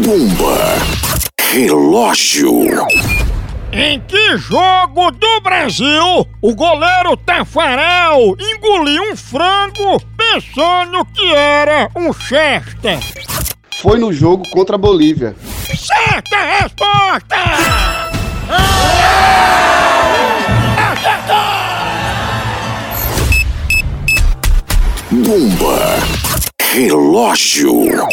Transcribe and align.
Bomba. 0.00 0.56
Relógio. 1.50 2.86
Em 3.70 4.00
que 4.00 4.38
jogo 4.38 5.10
do 5.10 5.40
Brasil 5.42 6.26
o 6.40 6.54
goleiro 6.54 7.14
Tafarel 7.26 8.34
engoliu 8.40 9.12
um 9.12 9.16
frango 9.16 10.00
pensando 10.16 11.04
que 11.14 11.34
era 11.34 11.90
um 11.94 12.10
chester? 12.10 13.00
Foi 13.82 13.98
no 13.98 14.14
jogo 14.14 14.48
contra 14.48 14.76
a 14.76 14.78
Bolívia. 14.78 15.36
Certa 15.76 16.42
resposta! 16.42 17.36
Bomba. 25.10 26.22
Relógio. 26.72 28.08